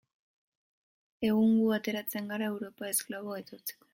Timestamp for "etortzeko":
3.45-3.89